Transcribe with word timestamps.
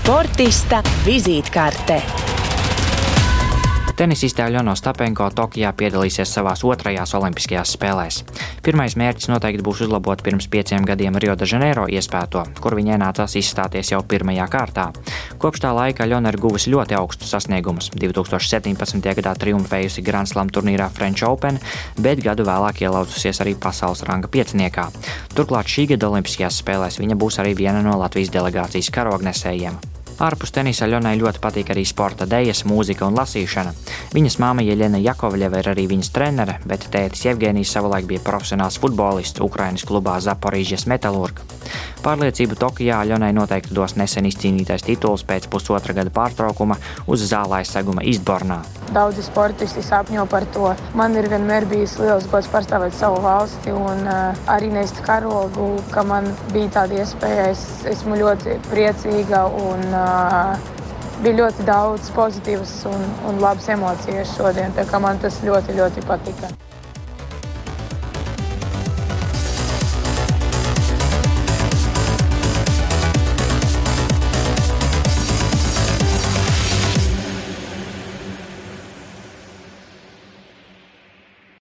Sportista 0.00 0.78
vizītkarte. 1.04 1.98
Tenisistē 4.00 4.46
Ļono 4.48 4.72
Stapenko 4.72 5.26
Tokijā 5.36 5.74
piedalīsies 5.76 6.30
savās 6.38 6.62
otrajās 6.64 7.12
Olimpiskajās 7.18 7.74
spēlēs. 7.76 8.22
Pirmais 8.64 8.96
mērķis 8.96 9.28
noteikti 9.28 9.66
būs 9.66 9.82
uzlabot 9.84 10.22
pirms 10.24 10.48
pieciem 10.48 10.86
gadiem 10.88 11.20
Rio 11.20 11.34
de 11.36 11.44
Janeiro 11.44 11.84
iespēto, 11.84 12.46
kur 12.64 12.78
viņai 12.80 12.96
nācās 13.02 13.36
izstāties 13.36 13.92
jau 13.92 14.00
pirmajā 14.00 14.48
kārtā. 14.48 14.86
Kopš 15.40 15.62
tā 15.64 15.70
laika 15.72 16.04
ir 16.04 16.36
guvusi 16.36 16.68
ļoti 16.68 16.96
augstus 16.98 17.30
sasniegumus. 17.32 17.88
2017. 17.96 19.00
gadā 19.00 19.32
triumfējusi 19.40 20.04
Grand 20.04 20.28
Slam 20.28 20.50
turnīrā 20.52 20.90
French 20.92 21.24
Open, 21.24 21.56
bet 21.96 22.20
gadu 22.20 22.44
vēlāk 22.44 22.82
ielauzusies 22.84 23.40
arī 23.40 23.54
pasaules 23.56 24.04
ranga 24.04 24.28
pieciniekā. 24.28 24.90
Turklāt 25.32 25.72
šī 25.72 25.86
gada 25.94 26.10
Olimpiskajās 26.12 26.60
spēlēs 26.60 27.00
viņa 27.00 27.16
būs 27.16 27.40
arī 27.40 27.54
viena 27.56 27.80
no 27.80 27.96
Latvijas 28.02 28.34
delegācijas 28.36 28.92
karognesējiem. 28.92 29.80
Ārpus 30.20 30.50
tenisa 30.52 30.84
Ļonai 30.84 31.14
ļoti 31.16 31.40
patīk 31.40 31.70
arī 31.72 31.86
sporta 31.88 32.26
dēļas, 32.28 32.66
mūzika 32.68 33.06
un 33.08 33.14
lasīšana. 33.16 33.70
Viņas 34.12 34.36
māma 34.42 34.60
Jeļena 34.66 35.00
Jakovļeva 35.00 35.62
ir 35.62 35.70
arī 35.72 35.86
viņas 35.88 36.12
trenere, 36.12 36.58
bet 36.68 36.84
tētis 36.92 37.24
Jevgenijs 37.24 37.72
savulaik 37.72 38.04
bija 38.10 38.20
profesionāls 38.26 38.76
futbolists 38.82 39.40
Ukrainas 39.40 39.86
klubā 39.88 40.18
Zaporīžas 40.20 40.84
Metalurga. 40.92 41.46
Pārliecību 42.04 42.56
Tokijā 42.56 42.98
Ļonai 43.08 43.30
noteikti 43.36 43.74
dos 43.76 43.94
nesen 43.96 44.28
izcīnītais 44.28 44.84
tituls 44.84 45.24
pēc 45.28 45.48
pusotra 45.52 45.96
gada 45.96 46.12
pārtraukuma 46.12 46.76
uz 47.08 47.24
zālē 47.28 47.60
seguma 47.68 48.04
Istbornā. 48.04 48.60
Daudzi 48.90 49.22
sportisti 49.22 49.84
sapņo 49.84 50.24
par 50.28 50.44
to. 50.54 50.72
Man 50.98 51.16
ir 51.20 51.28
vienmēr 51.30 51.68
bijis 51.70 51.98
liels 52.00 52.26
gods 52.32 52.48
pārstāvēt 52.50 52.96
savu 52.96 53.20
valsti 53.24 53.72
un 53.76 54.04
uh, 54.08 54.40
arī 54.50 54.72
nest 54.72 55.00
karogu, 55.06 55.68
ka 55.92 56.04
man 56.08 56.28
bija 56.54 56.72
tāda 56.80 57.02
iespēja. 57.04 57.50
Es 57.52 57.66
esmu 57.92 58.18
ļoti 58.18 58.56
priecīga 58.70 59.44
un 59.60 59.84
uh, 59.92 60.09
bija 61.20 61.36
ļoti 61.42 61.66
daudz 61.68 62.10
pozitīvas 62.16 62.72
un, 62.88 63.04
un 63.28 63.40
labas 63.42 63.68
emocijas 63.72 64.34
šodien. 64.36 64.74
Man 65.00 65.20
tas 65.22 65.40
ļoti, 65.44 65.76
ļoti 65.76 66.06
patika. 66.08 66.50